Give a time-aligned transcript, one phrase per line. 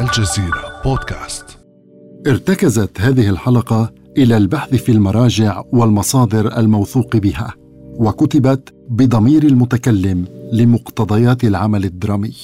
[0.00, 1.58] الجزيرة بودكاست.
[2.26, 7.54] ارتكزت هذه الحلقة إلى البحث في المراجع والمصادر الموثوق بها
[7.98, 12.34] وكتبت بضمير المتكلم لمقتضيات العمل الدرامي.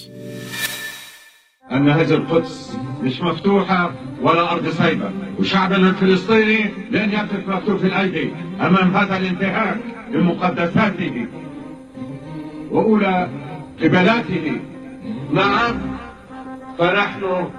[1.72, 8.96] أن هذه القدس مش مفتوحة ولا أرض سايبة وشعبنا الفلسطيني لن يقف مكتوف الأيدي أمام
[8.96, 9.80] هذا الانتهاك
[10.12, 11.26] لمقدساته
[12.70, 13.28] وأولى
[13.82, 14.60] قبلاته
[15.32, 16.01] نعم
[16.78, 17.50] فنحن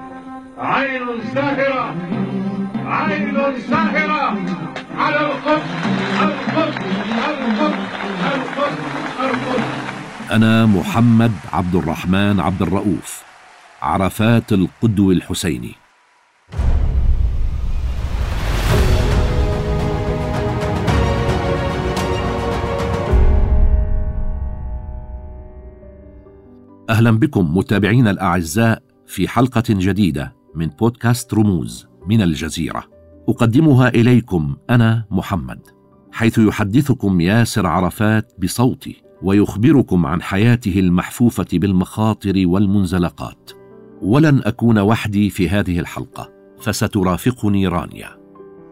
[0.58, 1.02] عين
[1.34, 1.96] ساهرة
[2.86, 3.38] عين
[3.70, 4.38] ساهرة
[4.98, 5.70] على القدس
[6.22, 6.78] القدس
[7.30, 7.88] القدس
[8.34, 8.80] القدس
[9.20, 9.64] القدس
[10.32, 13.24] أنا محمد عبد الرحمن عبد الرؤوف
[13.82, 15.76] عرفات القدو الحسيني.
[26.90, 32.84] أهلا بكم متابعينا الأعزاء في حلقة جديدة من بودكاست رموز من الجزيرة.
[33.30, 35.60] أقدمها إليكم أنا محمد
[36.12, 43.52] حيث يحدثكم ياسر عرفات بصوتي ويخبركم عن حياته المحفوفة بالمخاطر والمنزلقات.
[44.02, 48.18] ولن أكون وحدي في هذه الحلقة فسترافقني رانيا.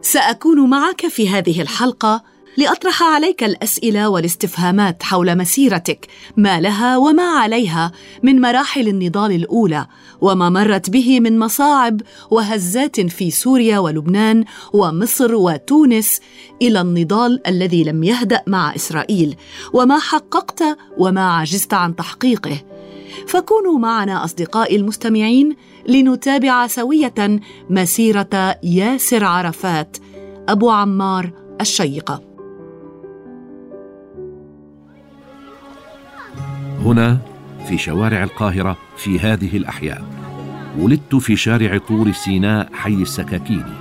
[0.01, 2.23] سأكون معك في هذه الحلقة
[2.57, 6.07] لأطرح عليك الأسئلة والاستفهامات حول مسيرتك
[6.38, 7.91] ما لها وما عليها
[8.23, 9.88] من مراحل النضال الأولى
[10.21, 16.19] وما مرت به من مصاعب وهزات في سوريا ولبنان ومصر وتونس
[16.61, 19.35] إلى النضال الذي لم يهدأ مع إسرائيل
[19.73, 20.63] وما حققت
[20.97, 22.57] وما عجزت عن تحقيقه.
[23.27, 25.55] فكونوا معنا أصدقائي المستمعين
[25.88, 29.97] لنتابع سوية مسيرة ياسر عرفات
[30.49, 32.30] أبو عمار الشيقة.
[36.85, 37.17] هنا
[37.67, 40.03] في شوارع القاهرة في هذه الاحياء
[40.77, 43.73] ولدت في شارع طور سيناء حي السكاكيني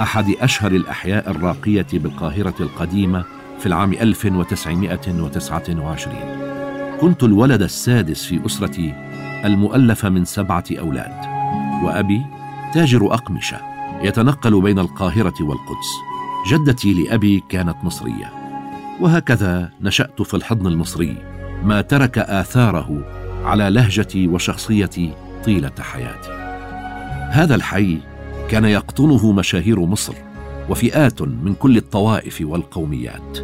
[0.00, 3.24] أحد أشهر الأحياء الراقية بالقاهرة القديمة
[3.58, 6.14] في العام 1929
[7.00, 8.94] كنت الولد السادس في أسرتي
[9.44, 11.12] المؤلفه من سبعة أولاد
[11.84, 12.22] وأبي
[12.74, 13.58] تاجر أقمشة
[14.02, 15.88] يتنقل بين القاهرة والقدس.
[16.50, 18.32] جدتي لأبي كانت مصرية
[19.00, 21.33] وهكذا نشأت في الحضن المصري
[21.64, 23.04] ما ترك آثاره
[23.44, 25.12] على لهجتي وشخصيتي
[25.44, 26.32] طيلة حياتي
[27.30, 27.98] هذا الحي
[28.50, 30.14] كان يقطنه مشاهير مصر
[30.68, 33.38] وفئات من كل الطوائف والقوميات.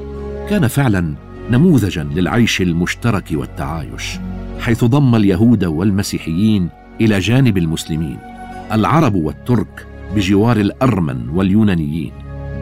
[0.50, 1.14] كان فعلا
[1.50, 4.19] نموذجا للعيش المشترك والتعايش
[4.60, 6.69] حيث ضم اليهود والمسيحيين
[7.00, 8.19] إلى جانب المسلمين
[8.72, 9.86] العرب والترك
[10.16, 12.12] بجوار الأرمن واليونانيين.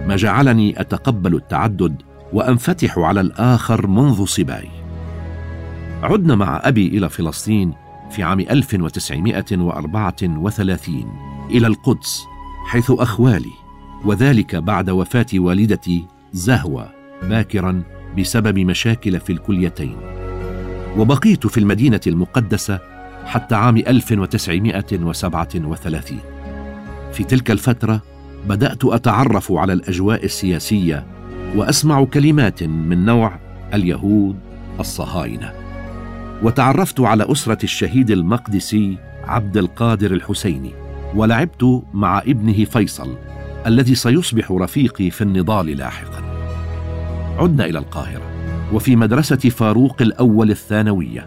[0.09, 2.03] ما جعلني أتقبل التعدد
[2.33, 4.78] وأنفتح على الآخر منذ صباي
[6.03, 7.75] عدنا مع أبي إلى فلسطين
[8.11, 11.05] في عام 1934
[11.51, 12.25] إلى القدس
[12.67, 13.53] حيث أخوالي
[14.05, 16.91] وذلك بعد وفاة والدتي زهوة
[17.23, 17.83] باكرا
[18.19, 19.97] بسبب مشاكل في الكليتين.
[20.97, 22.81] وبقيت في المدينة المقدسة
[23.25, 26.21] حتى عام 1937
[27.13, 28.03] في تلك الفترة
[28.49, 31.07] بدأت أتعرف على الأجواء السياسية
[31.57, 33.39] وأسمع كلمات من نوع
[33.75, 34.37] اليهود
[34.81, 35.68] الصهاينة.
[36.43, 40.71] وتعرفت على أسرة الشهيد المقدسي عبد القادر الحسيني
[41.15, 43.17] ولعبت مع ابنه فيصل
[43.67, 46.23] الذي سيصبح رفيقي في النضال لاحقا.
[47.39, 48.23] عدنا إلى القاهرة
[48.73, 51.27] وفي مدرسة فاروق الأول الثانوية.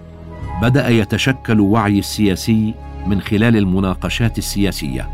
[0.62, 2.74] بدأ يتشكل وعي السياسي
[3.08, 5.10] من خلال المناقشات السياسية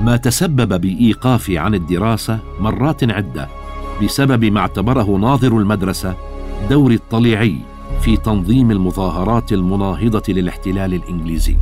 [0.00, 3.48] ما تسبب بايقافي عن الدراسة مرات عدة
[4.02, 6.14] بسبب ما اعتبره ناظر المدرسة
[6.70, 7.56] دور الطليعي
[8.00, 11.56] في تنظيم المظاهرات المناهضة للاحتلال الإنجليزي.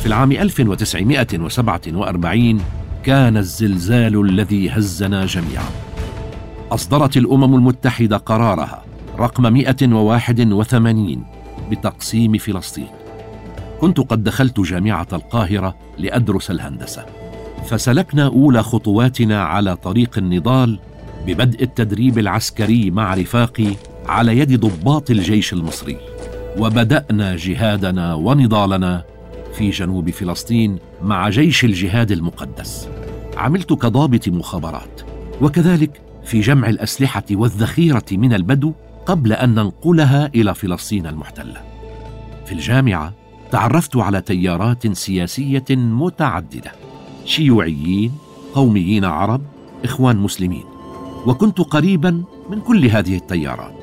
[0.00, 2.60] في العام 1947
[3.04, 5.68] كان الزلزال الذي هزنا جميعا.
[6.70, 8.82] أصدرت الأمم المتحدة قرارها
[9.18, 11.24] رقم 181
[11.70, 12.88] بتقسيم فلسطين.
[13.80, 17.06] كنت قد دخلت جامعة القاهرة لأدرس الهندسة.
[17.66, 20.78] فسلكنا أولى خطواتنا على طريق النضال
[21.28, 23.74] ببدء التدريب العسكري مع رفاقي
[24.06, 25.96] على يد ضباط الجيش المصري.
[26.58, 29.04] وبدأنا جهادنا ونضالنا
[29.54, 32.88] في جنوب فلسطين مع جيش الجهاد المقدس.
[33.36, 35.00] عملت كضابط مخابرات
[35.42, 38.72] وكذلك في جمع الأسلحة والذخيرة من البدو
[39.06, 41.62] قبل أن ننقلها إلى فلسطين المحتلة.
[42.46, 43.12] في الجامعة
[43.50, 46.72] تعرفت على تيارات سياسية متعددة
[47.24, 48.12] شيوعيين
[48.54, 49.42] قوميين عرب
[49.84, 50.77] إخوان مسلمين.
[51.26, 53.74] وكنت قريبا من كل هذه التيارات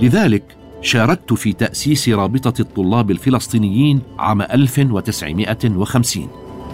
[0.00, 6.28] لذلك شاركت في تأسيس رابطة الطلاب الفلسطينيين عام 1950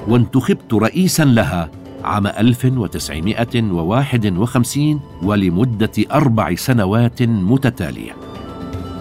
[0.08, 1.70] وانتخبت رئيسا لها
[2.04, 8.16] عام 1951 ولمدة أربع سنوات متتالية.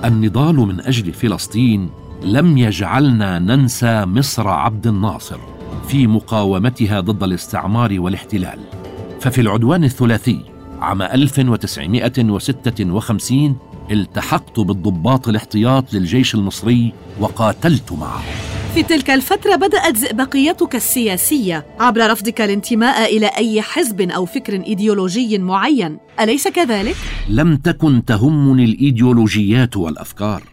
[0.06, 1.90] النضال من أجل فلسطين
[2.24, 5.38] لم يجعلنا ننسى مصر عبد الناصر
[5.88, 8.60] في مقاومتها ضد الاستعمار والاحتلال.
[9.20, 13.56] ففي العدوان الثلاثي عام 1956
[13.92, 18.24] التحقت بالضباط الاحتياط للجيش المصري وقاتلت معهم
[18.74, 25.38] في تلك الفترة بدأت زئبقيتك السياسية عبر رفضك الانتماء إلى أي حزب أو فكر إيديولوجي
[25.38, 26.96] معين، أليس كذلك؟
[27.30, 30.44] لم تكن تهمني الإيديولوجيات والأفكار،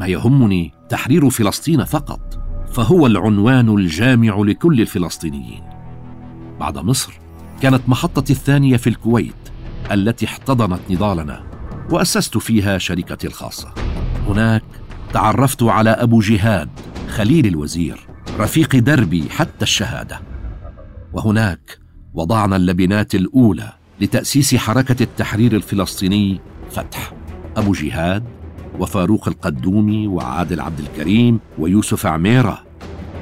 [0.00, 2.38] ما يهمني تحرير فلسطين فقط،
[2.72, 5.62] فهو العنوان الجامع لكل الفلسطينيين.
[6.60, 7.12] بعد مصر
[7.62, 9.34] كانت محطتي الثانية في الكويت
[9.92, 11.42] التي احتضنت نضالنا،
[11.90, 13.74] وأسست فيها شركتي الخاصة.
[14.28, 14.62] هناك
[15.12, 16.68] تعرفت على أبو جهاد
[17.08, 18.06] خليل الوزير
[18.38, 20.20] رفيق دربي حتى الشهادة.
[21.12, 21.78] وهناك
[22.14, 26.40] وضعنا اللبنات الأولى لتأسيس حركة التحرير الفلسطيني
[26.70, 27.12] فتح.
[27.56, 28.24] أبو جهاد
[28.78, 32.64] وفاروق القدومي وعادل عبد الكريم ويوسف عميرة.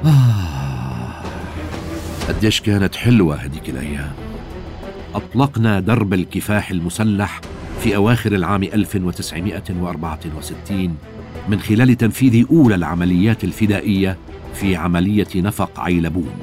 [0.05, 1.21] آه.
[2.27, 4.24] قديش كانت حلوة هذيك الأيام.
[5.15, 7.41] أطلقنا درب الكفاح المسلح
[7.83, 10.95] في أواخر العام 1964
[11.49, 14.17] من خلال تنفيذ أولى العمليات الفدائية
[14.53, 16.33] في عملية نفق عيلبون.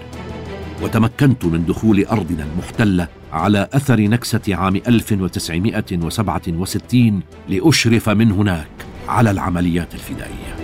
[0.83, 8.67] وتمكنت من دخول أرضنا المحتلة على أثر نكسة عام 1967 لأشرف من هناك
[9.09, 10.57] على العمليات الفدائية.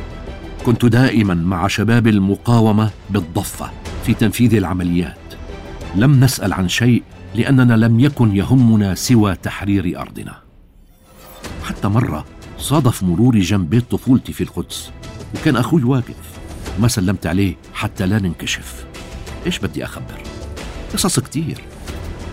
[0.67, 3.71] كنت دائما مع شباب المقاومة بالضفة
[4.07, 5.19] في تنفيذ العمليات.
[5.97, 7.03] لم نسأل عن شيء
[7.35, 10.39] لأننا لم يكن يهمنا سوى تحرير أرضنا.
[11.65, 12.25] حتى مرة
[12.59, 14.91] صادف مروري جنب بيت طفولتي في القدس
[15.35, 16.39] وكان أخوي واقف.
[16.81, 18.85] ما سلمت عليه حتى لا ننكشف.
[19.47, 20.23] إيش بدي أخبر؟
[20.93, 21.59] قصص كتير.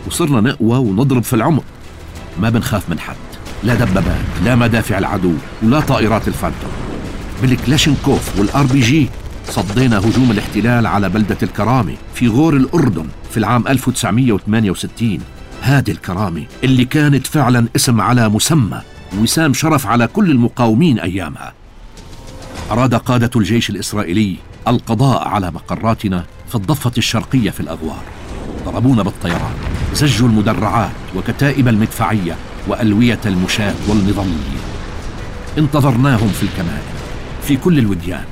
[0.07, 1.63] وصرنا نقوى ونضرب في العمق.
[2.39, 3.15] ما بنخاف من حد.
[3.63, 5.33] لا دبابات لا مدافع العدو
[5.63, 6.71] ولا طائرات الفانتوم.
[7.41, 9.09] بالكلاشنكوف وال RPG
[9.45, 13.07] صدينا هجوم الاحتلال على بلدة الكرامة في غور الأردن.
[13.35, 15.19] في العام 1968
[15.61, 18.81] هذه الكرامة اللي كانت فعلا اسم على مسمى
[19.19, 21.53] وسام شرف على كل المقاومين أيامها.
[22.71, 24.35] أراد قادة الجيش الإسرائيلي
[24.67, 28.03] القضاء على مقراتنا في الضفة الشرقية في الأغوار.
[28.65, 29.53] ضربونا بالطيران
[29.93, 32.35] زجوا المدرعات وكتائب المدفعية
[32.67, 34.63] وألوية المشاة والمظليين
[35.57, 36.95] انتظرناهم في الكمائن.
[37.43, 38.25] في كل الوديان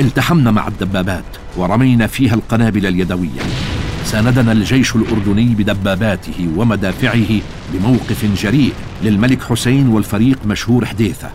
[0.00, 1.24] التحمنا مع الدبابات
[1.56, 3.79] ورمينا فيها القنابل اليدوية.
[4.04, 7.40] ساندنا الجيش الأردني بدباباته ومدافعه
[7.72, 11.30] بموقف جريء للملك حسين والفريق مشهور حديثة.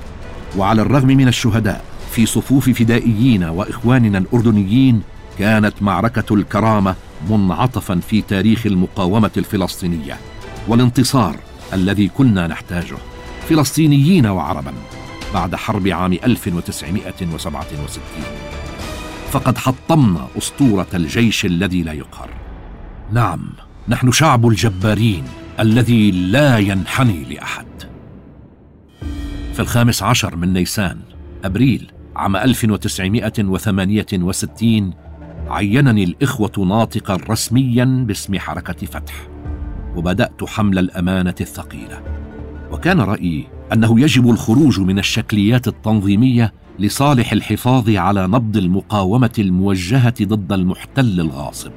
[0.58, 5.02] وعلى الرغم من الشهداء في صفوف فدائيين وإخواننا الأردنيين
[5.40, 6.96] كانت معركة الكرامة
[7.30, 10.18] منعطفا في تاريخ المقاومة الفلسطينية
[10.68, 11.36] والانتصار
[11.74, 12.98] الذي كنا نحتاجه.
[13.50, 14.74] فلسطينيين وعربا
[15.34, 18.00] بعد حرب عام 1967
[19.32, 22.45] فقد حطمنا أسطورة الجيش الذي لا يقهر.
[23.12, 23.50] نعم
[23.88, 25.24] نحن شعب الجبارين
[25.60, 27.66] الذي لا ينحني لأحد.
[29.54, 31.00] في الخامس عشر من نيسان
[31.44, 34.94] أبريل عام 1968
[35.48, 39.28] عينني الإخوة ناطقا رسميا باسم حركة فتح
[39.96, 42.04] وبدأت حمل الأمانة الثقيلة.
[42.72, 50.54] وكان رأيي أنه يجب الخروج من الشكليات التنظيمية لصالح الحفاظ على نبض المقاومة الموجهة ضد
[50.54, 51.72] المحتل الغاصب.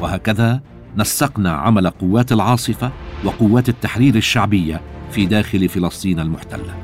[0.00, 0.60] وهكذا
[0.96, 2.92] نسقنا عمل قوات العاصفة
[3.24, 6.74] وقوات التحرير الشعبية في داخل فلسطين المحتلة.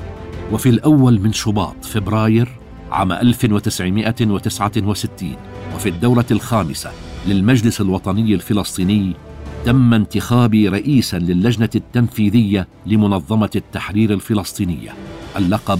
[0.51, 2.47] وفي الأول من شباط فبراير
[2.91, 5.35] عام 1969
[5.75, 6.91] وفي الدوره الخامسة
[7.27, 9.13] للمجلس الوطني الفلسطيني
[9.65, 14.93] تم انتخابي رئيسا للجنة التنفيذية لمنظمة التحرير الفلسطينية
[15.37, 15.79] اللقب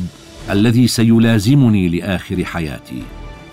[0.50, 3.04] الذي سيلازمني لآخر حياتي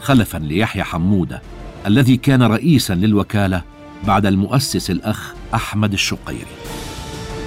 [0.00, 1.42] خلفا ليحيى حمودة
[1.87, 3.62] الذي كان رئيسا للوكالة
[4.06, 6.47] بعد المؤسس الأخ أحمد الشقيري.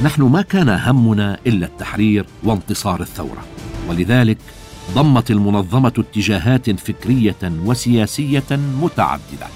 [0.03, 3.43] نحن ما كان همنا إلا التحرير وانتصار الثورة
[3.89, 4.37] ولذلك
[4.95, 9.47] ضمت المنظمة اتجاهات فكرية وسياسية متعددة.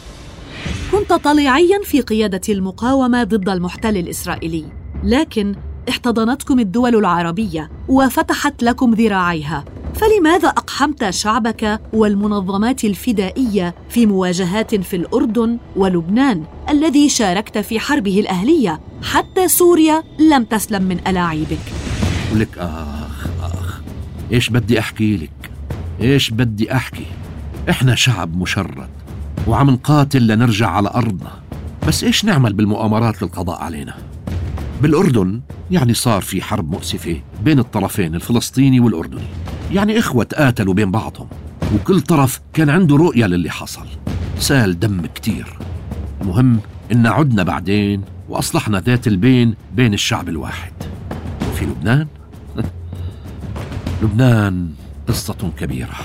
[0.92, 4.66] كنت طليعيا في قيادة المقاومة ضد المحتل الإسرائيلي
[5.04, 5.56] لكن
[5.90, 9.66] احتضنتكم الدول العربية وفتحت لكم ذراعيها.
[9.96, 18.82] فلماذا أقحمت شعبك والمنظمات الفدائية في مواجهات في الأردن ولبنان الذي شاركت في حربه الأهلية؟
[19.04, 21.60] حتى سوريا لم تسلم من ألاعيبك.
[22.36, 23.82] لك أخ أخ
[24.32, 25.52] إيش بدي أحكي لك؟
[26.02, 27.06] إيش بدي أحكي؟
[27.70, 28.90] إحنا شعب مشرد
[29.48, 31.32] وعم نقاتل لنرجع على أرضنا.
[31.88, 33.94] بس إيش نعمل بالمؤامرات للقضاء علينا؟
[34.82, 39.28] بالأردن يعني صار في حرب مؤسفة بين الطرفين الفلسطيني والأردني.
[39.72, 41.28] يعني إخوة تقاتلوا بين بعضهم
[41.76, 43.86] وكل طرف كان عنده رؤية للي حصل.
[44.40, 45.58] سال دم كتير.
[46.22, 46.60] المهم
[46.92, 50.72] إن عدنا بعدين وأصلحنا ذات البين بين الشعب الواحد.
[51.50, 52.08] وفي لبنان؟
[54.04, 54.70] لبنان
[55.08, 55.96] قصة كبيرة.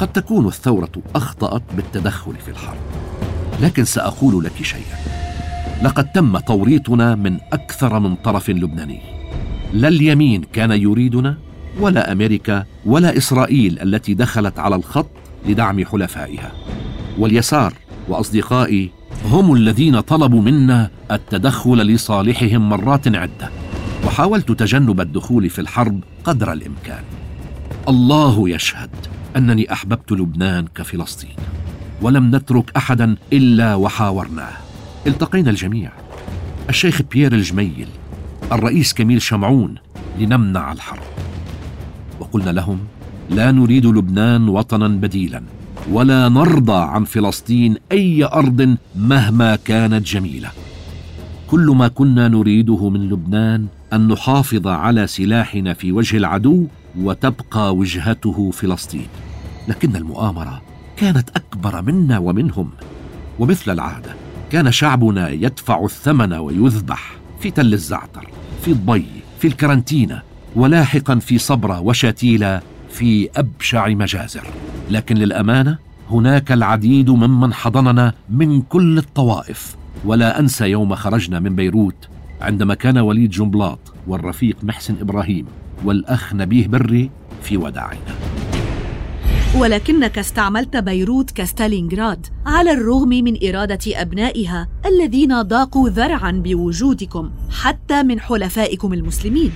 [0.00, 2.78] قد تكون الثورة أخطأت بالتدخل في الحرب.
[3.60, 4.98] لكن سأقول لك شيئا.
[5.82, 9.00] لقد تم توريطنا من أكثر من طرف لبناني.
[9.72, 11.36] لا اليمين كان يريدنا
[11.78, 15.10] ولا أمريكا ولا إسرائيل التي دخلت على الخط
[15.46, 16.52] لدعم حلفائها.
[17.18, 17.74] واليسار
[18.08, 18.90] وأصدقائي
[19.24, 23.50] هم الذين طلبوا منا التدخل لصالحهم مرات عدة
[24.06, 27.02] وحاولت تجنب الدخول في الحرب قدر الإمكان.
[27.88, 28.90] الله يشهد
[29.36, 31.36] أنني أحببت لبنان كفلسطين
[32.02, 34.52] ولم نترك احدا إلا وحاورناه.
[35.06, 35.92] التقينا الجميع.
[36.68, 37.88] الشيخ بيير الجميل
[38.52, 39.74] الرئيس كميل شمعون
[40.18, 41.17] لنمنع الحرب.
[42.28, 42.78] وقلنا لهم
[43.30, 45.42] لا نريد لبنان وطنا بديلا
[45.90, 50.50] ولا نرضى عن فلسطين أي أرض مهما كانت جميلة.
[51.50, 56.66] كل ما كنا نريده من لبنان أن نحافظ على سلاحنا في وجه العدو
[57.00, 59.06] وتبقى وجهته فلسطين.
[59.68, 60.62] لكن المؤامرة
[60.96, 62.70] كانت أكبر منا ومنهم.
[63.38, 64.14] ومثل العادة
[64.50, 68.30] كان شعبنا يدفع الثمن ويذبح في تل الزعتر
[68.62, 69.06] في الضي
[69.40, 74.46] في الكرنتينة ولاحقا في صبرا وشاتيلا في أبشع مجازر.
[74.90, 75.78] لكن للأمانة
[76.10, 79.76] هناك العديد ممن حضننا من كل الطوائف.
[80.04, 82.08] ولا أنسى يوم خرجنا من بيروت
[82.40, 85.46] عندما كان وليد جنبلاط والرفيق محسن إبراهيم
[85.84, 87.10] والأخ نبيه بري
[87.42, 88.14] في وداعنا
[89.56, 98.20] ولكنك استعملت بيروت كستالينغراد على الرغم من إرادة أبنائها الذين ضاقوا ذرعا بوجودكم حتى من
[98.20, 99.52] حلفائكم المسلمين.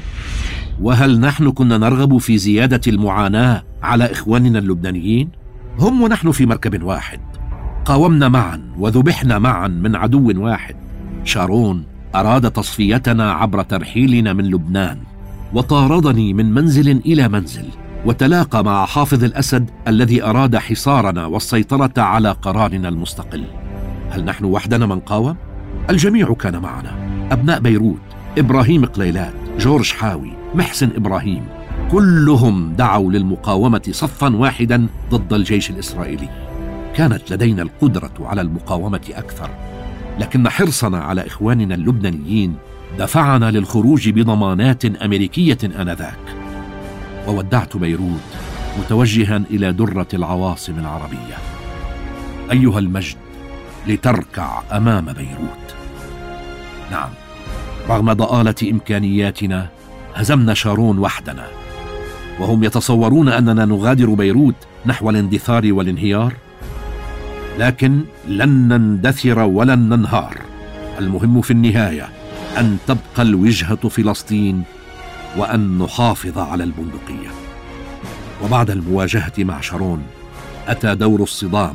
[0.81, 5.29] وهل نحن كنا نرغب في زيادة المعاناة على إخواننا اللبنانيين؟
[5.79, 7.21] هم ونحن في مركب واحد.
[7.85, 10.77] قاومنا معا وذبحنا معا من عدو واحد.
[11.25, 14.99] شارون أراد تصفيتنا عبر ترحيلنا من لبنان
[15.55, 17.65] وطاردني من منزل إلى منزل
[18.07, 23.45] وتلاقى مع حافظ الأسد الذي أراد حصارنا والسيطرة على قرارنا المستقل.
[24.11, 25.37] هل نحن وحدنا من قاوم؟
[25.91, 26.93] الجميع كان معنا.
[27.33, 28.01] أبناء بيروت
[28.39, 31.47] إبراهيم قليلات جورج حاوي محسن إبراهيم.
[31.91, 36.29] كلهم دعوا للمقاومة صفا واحدا ضد الجيش الإسرائيلي.
[36.95, 39.51] كانت لدينا القدرة على المقاومة أكثر.
[40.19, 42.57] لكن حرصنا على إخواننا اللبنانيين
[42.99, 46.19] دفعنا للخروج بضمانات أمريكية آنذاك.
[47.29, 48.21] وودعت بيروت
[48.79, 51.37] متوجها إلى درة العواصم العربية.
[52.53, 53.17] أيها المجد
[53.87, 55.75] لتركع أمام بيروت.
[56.91, 57.11] نعم
[57.89, 59.69] رغم ضآلة إمكانياتنا
[60.15, 61.47] هزمنا شارون وحدنا.
[62.41, 64.55] وهم يتصورون أننا نغادر بيروت
[64.87, 66.33] نحو الاندثار والانهيار
[67.59, 70.39] لكن لن نندثر ولن ننهار.
[70.99, 72.09] المهم في النهاية
[72.59, 74.63] أن تبقى الوجهة فلسطين
[75.37, 77.31] وأن نحافظ على البندقية.
[78.45, 80.03] وبعد المواجهة مع شارون
[80.69, 81.75] أتى دور الصدام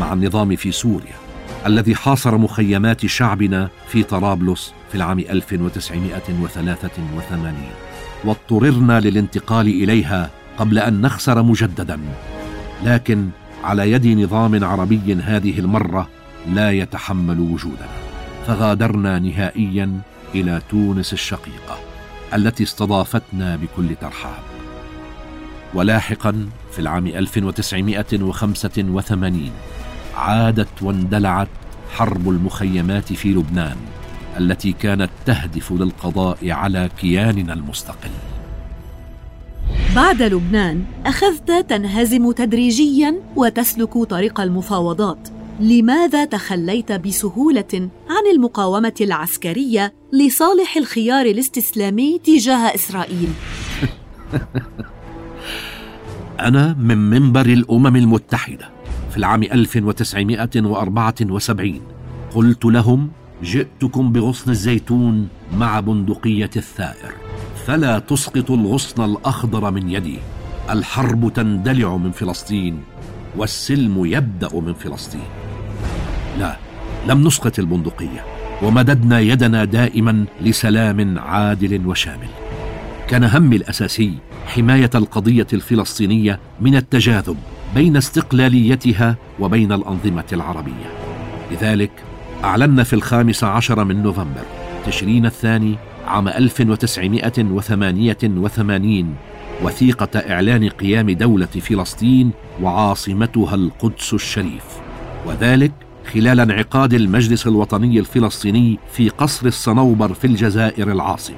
[0.00, 1.14] مع النظام في سوريا
[1.66, 7.54] الذي حاصر مخيمات شعبنا في طرابلس في العام 1983
[8.24, 12.00] واضطررنا للانتقال إليها قبل أن نخسر مجددا.
[12.84, 13.28] لكن
[13.64, 16.08] على يد نظام عربي هذه المرة
[16.48, 17.88] لا يتحمل وجودنا.
[18.46, 20.00] فغادرنا نهائيا
[20.34, 21.78] إلى تونس الشقيقة
[22.34, 24.42] التي استضافتنا بكل ترحاب.
[25.74, 29.50] ولاحقا في العام 1985
[30.16, 31.48] عادت واندلعت
[31.94, 33.76] حرب المخيمات في لبنان.
[34.38, 38.10] التي كانت تهدف للقضاء على كياننا المستقل.
[39.96, 45.28] بعد لبنان أخذت تنهزم تدريجيا وتسلك طريق المفاوضات.
[45.60, 53.28] لماذا تخليت بسهولة عن المقاومة العسكرية لصالح الخيار الاستسلامي تجاه إسرائيل؟
[56.40, 58.68] أنا من منبر الأمم المتحدة
[59.10, 61.80] في العام 1974
[62.34, 63.10] قلت لهم
[63.44, 67.12] جئتكم بغصن الزيتون مع بندقية الثائر
[67.66, 70.18] فلا تسقطوا الغصن الأخضر من يدي.
[70.70, 72.80] الحرب تندلع من فلسطين
[73.36, 75.28] والسلم يبدأ من فلسطين.
[76.38, 76.56] لا
[77.08, 78.24] لم نسقط البندقية
[78.62, 82.28] ومددنا يدنا دائما لسلام عادل وشامل.
[83.08, 84.12] كان همي الأساسي
[84.46, 87.36] حماية القضية الفلسطينية من التجاذب
[87.74, 90.88] بين استقلاليتها وبين الأنظمة العربية.
[91.52, 91.90] لذلك
[92.44, 94.42] اعلنا في الخامس عشر من نوفمبر
[94.86, 99.14] تشرين الثاني عام 1988
[99.62, 102.30] وثيقة إعلان قيام دولة فلسطين
[102.62, 104.64] وعاصمتها القدس الشريف.
[105.26, 105.72] وذلك
[106.12, 111.36] خلال انعقاد المجلس الوطني الفلسطيني في قصر الصنوبر في الجزائر العاصمة.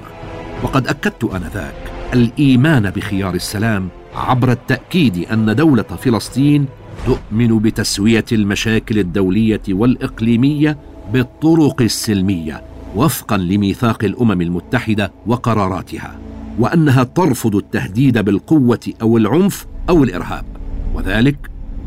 [0.63, 6.65] وقد أكدت آنذاك الإيمان بخيار السلام عبر التأكيد أن دولة فلسطين
[7.05, 10.77] تؤمن بتسوية المشاكل الدولية والإقليمية
[11.13, 12.63] بالطرق السلمية
[12.95, 16.19] وفقا لميثاق الأمم المتحدة وقراراتها
[16.59, 20.45] وأنها ترفض التهديد بالقوة أو العنف أو الإرهاب
[20.93, 21.37] وذلك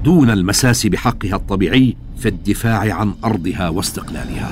[0.05, 4.51] دون المساس بحقها الطبيعي في الدفاع عن أرضها واستقلالها.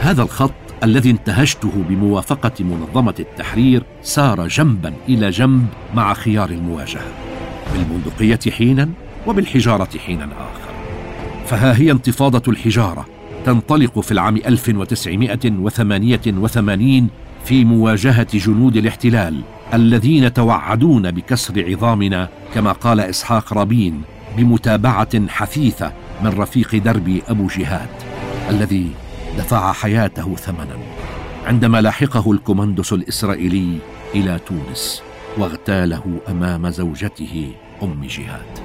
[0.00, 7.12] هذا الخط الذي انتهجته بموافقة منظمة التحرير سار جنبا إلى جنب مع خيار المواجهة
[7.72, 8.90] بالبندقية حينا
[9.26, 10.74] وبالحجارة حينا آخر.
[11.46, 13.13] فها هي انتفاضة الحجارة
[13.44, 17.08] تنطلق في العام 1988
[17.44, 19.40] في مواجهة جنود الاحتلال
[19.74, 24.02] الذين توعدون بكسر عظامنا كما قال إسحاق رابين
[24.36, 27.88] بمتابعة حثيثة من رفيق دربي أبو جهاد
[28.50, 28.90] الذي
[29.38, 30.76] دفع حياته ثمنا
[31.46, 33.78] عندما لاحقه الكوماندوس الإسرائيلي
[34.14, 35.02] إلى تونس
[35.38, 38.58] واغتاله أمام زوجته أم جهاد.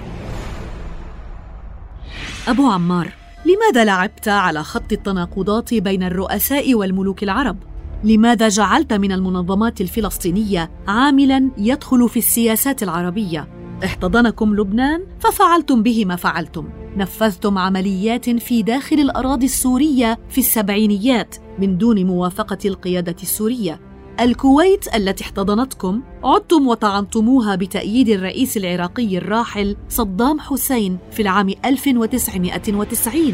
[2.48, 7.58] أبو عمار لماذا لعبت على خط التناقضات بين الرؤساء والملوك العرب؟
[8.04, 13.48] لماذا جعلت من المنظمات الفلسطينية عاملا يدخل في السياسات العربية؟
[13.84, 16.70] احتضنكم لبنان ففعلتم به ما فعلتم.
[16.98, 23.89] نفذتم عمليات في داخل الأراضي السورية في السبعينيات من دون موافقة القيادة السورية.
[24.22, 33.34] الكويت التي احتضنتكم عدتم وطعنتموها بتأييد الرئيس العراقي الراحل صدام حسين في العام 1990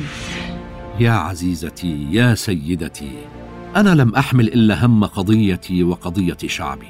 [0.99, 3.11] يا عزيزتي يا سيدتي
[3.75, 6.87] أنا لم أحمل إلا هم قضيتي وقضية شعبي.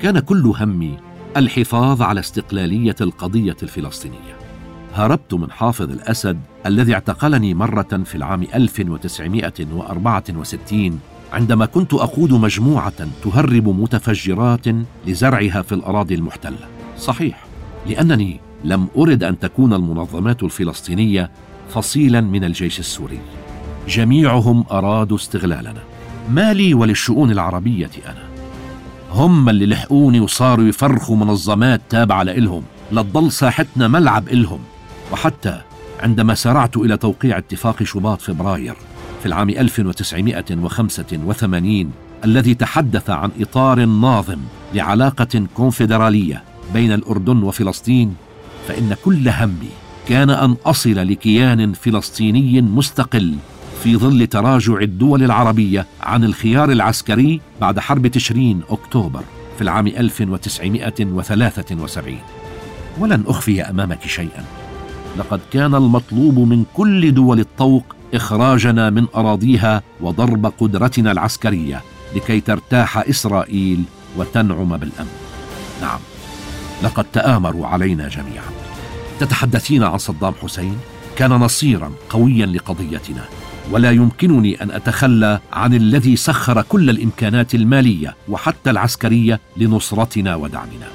[0.00, 0.96] كان كل همي
[1.36, 4.38] الحفاظ على استقلالية القضية الفلسطينية.
[4.94, 11.00] هربت من حافظ الأسد الذي اعتقلني مرة في العام 1964
[11.32, 14.66] عندما كنت أقود مجموعة تهرب متفجرات
[15.06, 16.58] لزرعها في الأراضي المحتلة.
[16.98, 17.44] صحيح
[17.86, 21.30] لأنني لم أرد أن تكون المنظمات الفلسطينية
[21.70, 23.20] فصيلا من الجيش السوري.
[23.88, 25.82] جميعهم أرادوا استغلالنا.
[26.30, 28.28] ما لي وللشؤون العربية أنا؟
[29.12, 32.62] هم اللي لحقوني وصاروا يفرخوا منظمات تابعة لإلهم
[32.92, 34.60] لتضل ساحتنا ملعب إلهم.
[35.12, 35.60] وحتى
[36.00, 38.74] عندما سارعت إلى توقيع اتفاق شباط فبراير
[39.20, 41.90] في العام 1985
[42.24, 44.38] الذي تحدث عن إطار ناظم
[44.74, 48.14] لعلاقة كونفدرالية بين الأردن وفلسطين
[48.68, 49.68] فإن كل همي
[50.08, 53.34] كان أن أصل لكيان فلسطيني مستقل
[53.82, 59.22] في ظل تراجع الدول العربية عن الخيار العسكري بعد حرب تشرين أكتوبر
[59.56, 62.16] في العام 1973
[62.98, 64.44] ولن أخفي أمامك شيئا.
[65.18, 71.82] لقد كان المطلوب من كل دول الطوق إخراجنا من أراضيها وضرب قدرتنا العسكرية
[72.16, 73.82] لكي ترتاح إسرائيل
[74.16, 75.12] وتنعم بالأمن.
[75.82, 76.00] نعم
[76.82, 78.50] لقد تآمروا علينا جميعا.
[79.20, 80.78] تتحدثين عن صدام حسين؟
[81.16, 83.24] كان نصيرا قويا لقضيتنا
[83.70, 90.88] ولا يمكنني أن أتخلى عن الذي سخر كل الإمكانات المالية وحتى العسكرية لنصرتنا ودعمنا.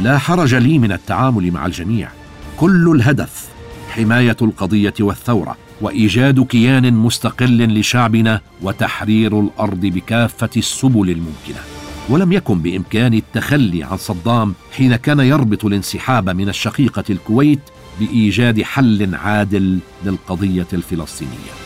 [0.00, 2.08] لا حرج لي من التعامل مع الجميع.
[2.56, 3.48] كل الهدف
[3.90, 11.60] حماية القضية والثورة وإيجاد كيان مستقل لشعبنا وتحرير الأرض بكافة السبل الممكنة.
[12.08, 17.60] ولم يكن بامكاني التخلي عن صدام حين كان يربط الانسحاب من الشقيقة الكويت
[18.00, 21.60] بإيجاد حل عادل للقضية الفلسطينية.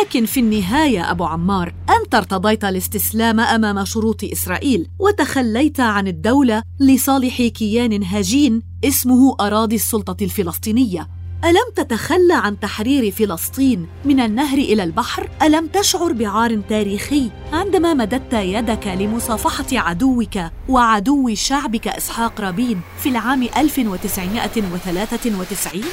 [0.00, 7.42] لكن في النهاية أبو عمار أنت ارتضيت الاستسلام أمام شروط إسرائيل وتخليت عن الدولة لصالح
[7.42, 11.21] كيان هجين اسمه أراضي السلطة الفلسطينية.
[11.44, 18.32] ألم تتخلى عن تحرير فلسطين من النهر إلى البحر؟ ألم تشعر بعار تاريخي؟ عندما مددت
[18.32, 25.84] يدك لمصافحة عدوك وعدو شعبك إسحاق رابين في العام 1993؟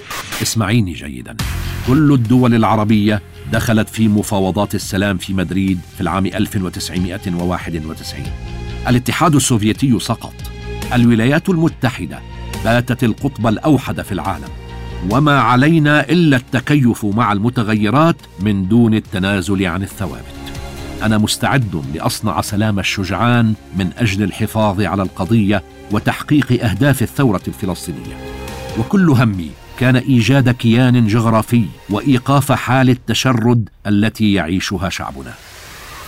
[0.41, 1.37] اسمعيني جيدا.
[1.87, 8.23] كل الدول العربية دخلت في مفاوضات السلام في مدريد في العام 1991
[8.87, 10.33] الاتحاد السوفيتي سقط.
[10.93, 12.19] الولايات المتحدة
[12.63, 14.68] باتت القطب الأوحد في العالم.
[15.09, 20.23] وما علينا إلا التكيف مع المتغيرات من دون التنازل عن الثوابت.
[21.03, 28.17] أنا مستعد لأصنع سلام الشجعان من أجل الحفاظ على القضية وتحقيق أهداف الثورة الفلسطينية.
[28.79, 35.33] وكل همي كان إيجاد كيان جغرافي وإيقاف حال التشرد التي يعيشها شعبنا.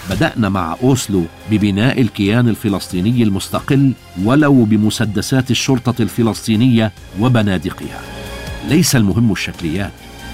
[0.10, 3.91] بدأنا مع أوسلو ببناء الكيان الفلسطيني المستقل
[4.23, 8.20] ولو بمسدسات الشرطة الفلسطينية وبنادقها.
[8.69, 9.91] ليس المهم الشكليات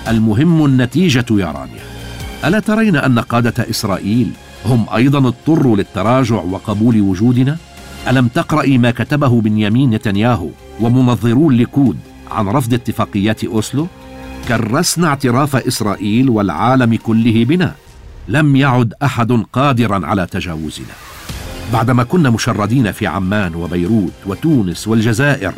[0.08, 1.84] المهم النتيجة يا رانيا
[2.46, 4.32] ألا ترين أن قادة إسرائيل
[4.66, 7.58] هم أيضا اضطروا للتراجع وقبول وجودنا؟
[8.08, 11.98] ألم تقرأي ما كتبه بنيامين نتنياهو ومنظرو الليكود
[12.32, 13.88] عن رفض اتفاقيات أوسلو؟
[14.48, 17.74] كرسنا اعتراف إسرائيل والعالم كله بنا.
[18.28, 20.96] لم يعد أحد قادرا على تجاوزنا.
[21.74, 25.54] بعدما كنا مشردين في عمان وبيروت وتونس والجزائر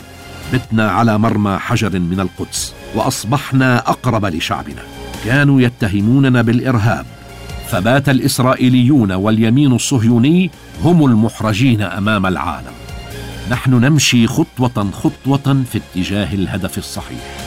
[0.54, 4.82] بتنا على مرمى حجر من القدس وأصبحنا أقرب لشعبنا.
[5.26, 7.06] كانوا يتهموننا بالإرهاب
[7.68, 10.52] فبات الإسرائيليون واليمين الصهيوني
[10.84, 12.74] هم المحرجين أمام العالم.
[13.52, 17.38] نحن نمشي خطوة خطوة في اتجاه الهدف الصحيح.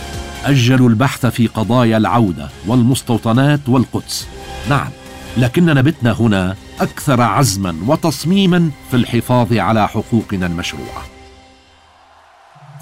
[0.44, 4.28] أجلوا البحث في قضايا العودة والمستوطنات والقدس.
[4.70, 4.90] نعم
[5.36, 11.11] لكننا بتنا هنا أكثر عزما وتصميما في الحفاظ على حقوقنا المشروعة.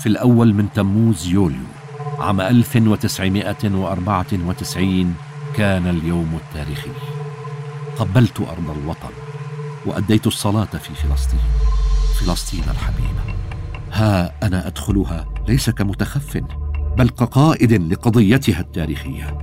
[0.01, 1.67] في الأول من تموز يوليو
[2.19, 5.15] عام 1994
[5.57, 6.91] كان اليوم التاريخي.
[7.99, 9.09] قبلت أرض الوطن
[9.87, 11.41] وأديت الصلاة في فلسطين.
[12.21, 13.21] فلسطين الحبيبه
[13.93, 16.43] ها أنا أدخلها ليس كمتخف
[16.99, 19.39] بل كقائد لقضيتها التاريخية.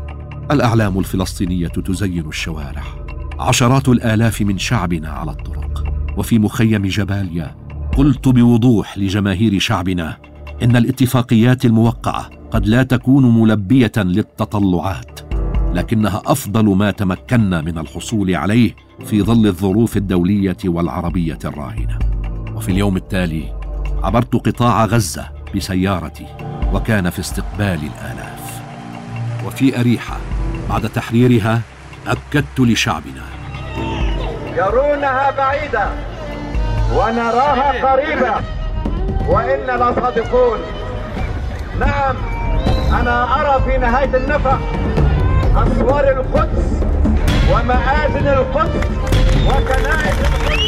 [0.51, 2.83] الأعلام الفلسطينية تزين الشوارع.
[3.39, 5.83] عشرات الآلاف من شعبنا على الطرق.
[6.17, 7.55] وفي مخيم جباليا
[7.97, 10.17] قلت بوضوح لجماهير شعبنا
[10.63, 15.19] إن الاتفاقيات الموقعة قد لا تكون ملبية للتطلعات
[15.73, 21.99] لكنها أفضل ما تمكنا من الحصول عليه في ظل الظروف الدولية والعربية الراهنة.
[22.55, 23.53] وفي اليوم التالي
[24.03, 26.25] عبرت قطاع غزة بسيارتي
[26.73, 28.61] وكان في استقبال الآلاف.
[29.45, 30.17] وفي أريحة
[30.69, 31.61] بعد تحريرها
[32.07, 33.23] أكدت لشعبنا.
[34.57, 35.89] يرونها بعيدة
[36.93, 38.56] ونراها قريبة.
[39.27, 40.59] وإنا لصادقون
[41.79, 42.15] نعم
[43.01, 44.59] أنا أرى في نهاية النفق
[45.55, 46.83] أسوار القدس
[47.51, 48.87] ومآذن القدس
[49.47, 50.67] وكنائس القدس.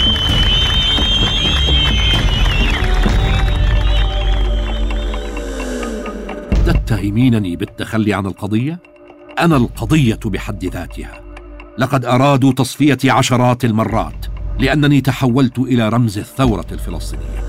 [6.65, 8.79] تتهمينني بالتخلي عن القضية؟
[9.39, 11.21] أنا القضية بحد ذاتها.
[11.77, 14.25] لقد أرادوا تصفيتي عشرات المرات
[14.59, 17.48] لأنني تحولت إلى رمز الثورة الفلسطينية.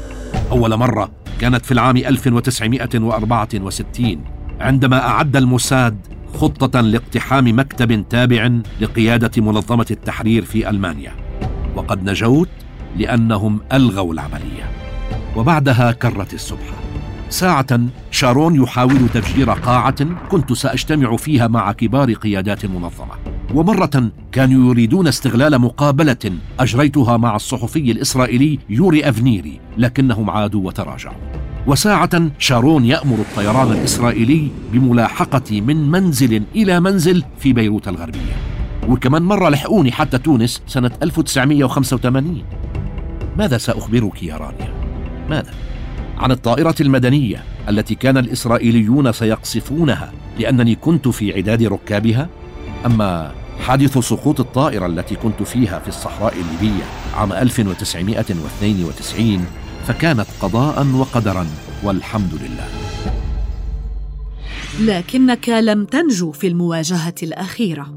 [0.50, 4.24] أول مرة كانت في العام 1964
[4.60, 5.98] عندما أعد الموساد
[6.34, 11.12] خطة لاقتحام مكتب تابع لقيادة منظمة التحرير في ألمانيا.
[11.76, 12.48] وقد نجوت
[12.96, 14.70] لأنهم ألغوا العملية.
[15.36, 16.74] وبعدها كرت السبحه
[17.28, 23.14] ساعة شارون يحاول تفجير قاعة كنت سأجتمع فيها مع كبار قيادات المنظمة
[23.54, 31.16] ومرة كانوا يريدون استغلال مقابلة أجريتها مع الصحفي الإسرائيلي يوري أفنيري لكنهم عادوا وتراجعوا
[31.66, 38.36] وساعة شارون يأمر الطيران الإسرائيلي بملاحقتي من منزل إلى منزل في بيروت الغربية
[38.88, 42.42] وكمان مرة لحقوني حتى تونس سنة 1985
[43.36, 44.74] ماذا سأخبرك يا رانيا؟
[45.30, 45.50] ماذا؟
[46.18, 52.28] عن الطائرة المدنية التي كان الإسرائيليون سيقصفونها لأنني كنت في عداد ركابها؟
[52.86, 59.44] أما حادث سقوط الطائرة التي كنت فيها في الصحراء الليبية عام 1992
[59.86, 61.46] فكانت قضاء وقدرا
[61.84, 62.68] والحمد لله.
[64.80, 67.94] لكنك لم تنجو في المواجهة الأخيرة.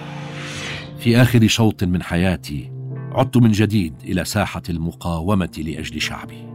[1.00, 2.72] في آخر شوط من حياتي
[3.12, 6.46] عدت من جديد إلى ساحة المقاومة لأجل شعبي.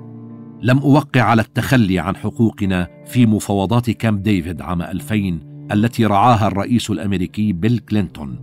[0.61, 6.89] لم أوقع على التخلي عن حقوقنا في مفاوضات كامب ديفيد عام 2000 التي رعاها الرئيس
[6.89, 8.39] الأمريكي بيل كلينتون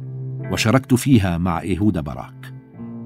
[0.53, 2.55] وشاركت فيها مع إيهودا باراك.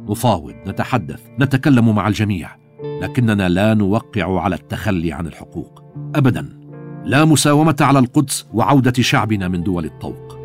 [0.09, 2.57] نفاوض نتحدث نتكلم مع الجميع
[3.03, 5.83] لكننا لا نوقع على التخلي عن الحقوق.
[6.15, 6.59] أبدا
[7.05, 10.39] لا مساومة على القدس وعودة شعبنا من دول الطوق.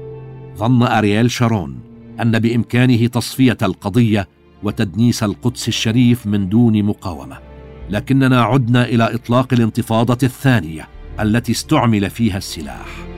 [0.58, 1.80] ظن أرييل شارون
[2.22, 4.28] أن بإمكانه تصفية القضية
[4.64, 7.38] وتدنيس القدس الشريف من دون مقاومة.
[7.90, 10.88] لكننا عدنا إلى إطلاق الانتفاضة الثانية
[11.20, 13.11] التي استعمل فيها السلاح.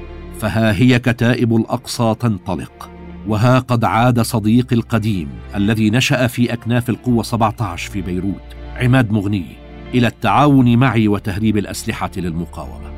[0.44, 2.92] فها هي كتائب الأقصى تنطلق
[3.28, 8.42] وها قد عاد صديقي القديم الذي نشأ في أكناف القوة 17 في بيروت
[8.76, 9.46] عماد مغني
[9.94, 12.92] إلى التعاون معي وتهريب الأسلحة للمقاومة.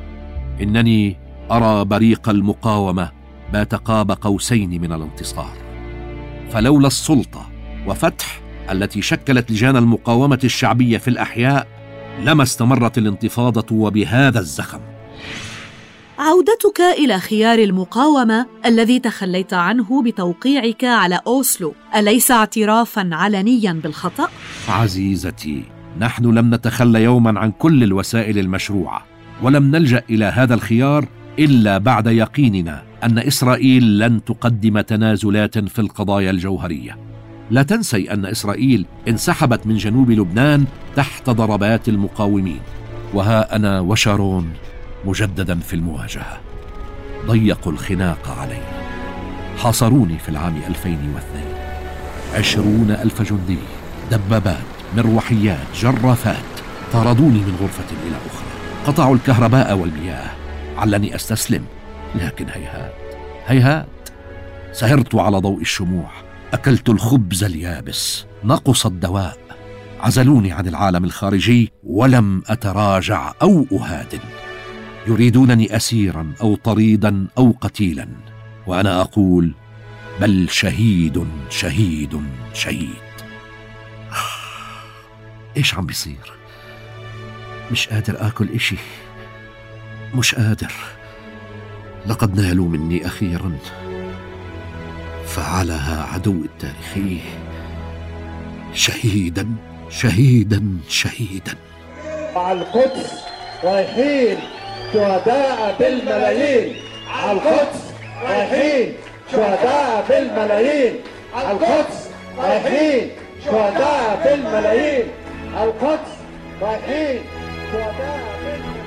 [0.62, 1.18] إنني
[1.52, 3.12] أرى بريق المقاومة
[3.54, 5.58] بات قاب قوسين من الانتصار.
[6.52, 7.50] فلولا السلطة
[7.88, 8.40] وفتح
[8.72, 11.68] التي شكلت لجان المقاومة الشعبية في الأحياء
[12.24, 14.95] لما استمرت الانتفاضة وبهذا الزخم.
[16.20, 21.74] عودتك إلى خيار المقاومة الذي تخليت عنه بتوقيعك على أوسلو.
[21.96, 24.30] أليس اعترافا علنيا بالخطأ؟
[24.70, 25.64] عزيزتي
[26.00, 29.06] نحن لم نتخلى يوما عن كل الوسائل المشروعة
[29.42, 31.08] ولم نلجأ إلى هذا الخيار
[31.40, 36.98] إلا بعد يقيننا أن إسرائيل لن تقدم تنازلات في القضايا الجوهرية.
[37.52, 42.60] لا تنسي أن إسرائيل انسحبت من جنوب لبنان تحت ضربات المقاومين.
[43.14, 44.54] وها أنا وشارون.
[45.06, 46.40] مجددا في المواجهة.
[47.26, 48.62] ضيقوا الخناق علي.
[49.58, 51.44] حاصروني في العام 2002
[52.36, 53.58] عشرون ألف جندي
[54.12, 54.58] دبابات
[54.98, 56.44] مروحيات جرافات
[56.94, 58.46] طردوني من غرفة إلى أخرى.
[58.88, 60.32] قطعوا الكهرباء والمياه.
[60.78, 61.66] علني أستسلم
[62.16, 62.94] لكن هيهات.
[63.48, 64.10] هيهات.
[64.72, 66.10] سهرت على ضوء الشموع.
[66.54, 68.26] أكلت الخبز اليابس.
[68.44, 69.38] نقص الدواء.
[70.00, 74.20] عزلوني عن العالم الخارجي ولم أتراجع أو أهادن.
[75.08, 78.08] يريدونني اسيرا أو طريدا أو قتيلا
[78.68, 79.52] وأنا أقول
[80.22, 82.22] بل شهيد شهيد
[82.54, 82.90] شهيد.
[85.58, 86.32] إيش عم بيصير؟
[87.72, 88.76] مش قادر آكل إشي.
[90.16, 90.74] مش قادر.
[92.06, 93.58] لقد نالوا مني أخيرا.
[95.26, 97.20] فعلها عدو التاريخي.
[98.74, 99.48] شهيدا
[99.90, 101.56] شهيدا شهيدا.
[102.36, 103.12] على القدس
[103.64, 104.38] رايحين.
[104.94, 106.76] شهداء بالملايين.
[107.10, 108.94] على القدس رايحين.
[109.32, 110.96] شهداء بالملايين.
[111.34, 113.10] على القدس رايحين.
[113.46, 115.08] شهداء بالملايين.
[115.56, 116.12] على القدس
[116.62, 117.22] رايحين.
[117.72, 118.86] شهداء بالملايين.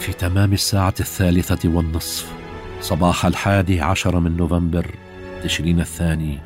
[0.00, 2.26] في تمام الساعة الثالثة والنصف
[2.80, 4.86] صباح الحادي عشر من نوفمبر
[5.44, 6.38] تشرين الثاني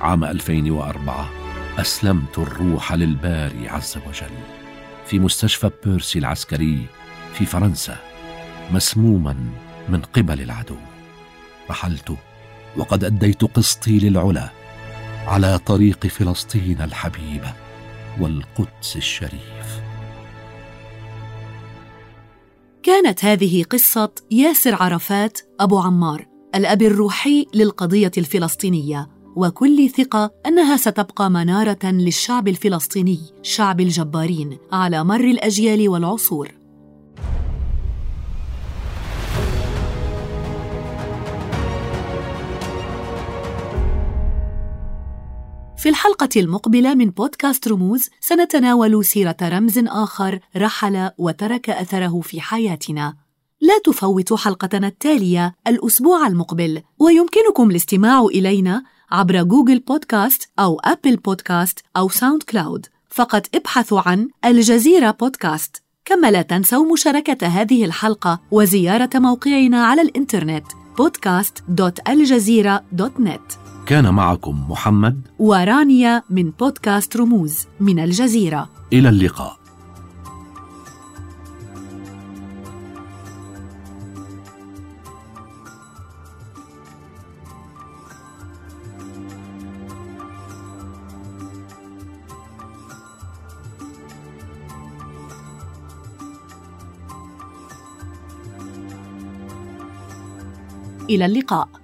[0.00, 1.30] عام 2004
[1.78, 4.34] أسلمت الروح للباري عز وجل.
[5.06, 6.78] في مستشفى بيرسي العسكري
[7.34, 7.96] في فرنسا
[8.70, 9.36] مسموما
[9.88, 10.76] من قبل العدو.
[11.70, 12.16] رحلت
[12.76, 14.48] وقد أديت قسطي للعلا
[15.26, 17.54] على طريق فلسطين الحبيبه
[18.20, 19.80] والقدس الشريف.
[22.82, 29.08] كانت هذه قصة ياسر عرفات أبو عمار الأب الروحي للقضية الفلسطينية.
[29.36, 36.59] وكل ثقة أنها ستبقى منارة للشعب الفلسطيني شعب الجبارين على مر الأجيال والعصور.
[45.82, 53.16] في الحلقة المقبلة من بودكاست رموز سنتناول سيرة رمز آخر رحل وترك أثره في حياتنا.
[53.60, 61.78] لا تفوتوا حلقتنا التالية الأسبوع المقبل، ويمكنكم الاستماع إلينا عبر جوجل بودكاست أو أبل بودكاست
[61.96, 62.86] أو ساوند كلاود.
[63.10, 65.82] فقط ابحثوا عن الجزيرة بودكاست.
[66.04, 70.66] كما لا تنسوا مشاركة هذه الحلقة وزيارة موقعنا على الإنترنت
[71.00, 78.68] podcast.aljazeera.net كان معكم محمد ورانيا من بودكاست رموز من الجزيرة.
[78.92, 79.60] إلى اللقاء.
[101.10, 101.79] إلى اللقاء.